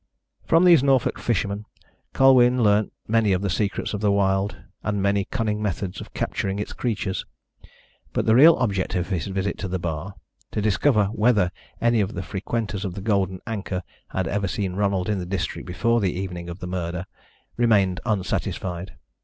From 0.47 0.63
these 0.65 0.81
Norfolk 0.81 1.19
fishermen 1.19 1.63
Colwyn 2.11 2.63
learnt 2.63 2.91
many 3.07 3.33
of 3.33 3.43
the 3.43 3.51
secrets 3.51 3.93
of 3.93 4.01
the 4.01 4.11
wild 4.11 4.57
and 4.81 4.99
many 4.99 5.25
cunning 5.25 5.61
methods 5.61 6.01
of 6.01 6.11
capturing 6.11 6.57
its 6.57 6.73
creatures, 6.73 7.23
but 8.11 8.25
the 8.25 8.33
real 8.33 8.55
object 8.55 8.95
of 8.95 9.09
his 9.09 9.27
visit 9.27 9.59
to 9.59 9.67
the 9.67 9.77
bar 9.77 10.15
to 10.53 10.59
discover 10.59 11.05
whether 11.13 11.51
any 11.79 12.01
of 12.01 12.15
the 12.15 12.23
frequenters 12.23 12.83
of 12.83 12.95
the 12.95 13.01
Golden 13.01 13.41
Anchor 13.45 13.83
had 14.07 14.27
ever 14.27 14.47
seen 14.47 14.73
Ronald 14.73 15.07
in 15.07 15.19
the 15.19 15.25
district 15.27 15.67
before 15.67 15.99
the 16.01 16.11
evening 16.13 16.49
of 16.49 16.61
the 16.61 16.65
murder 16.67 17.05
remained 17.55 17.99
unsatisfied. 18.03 18.95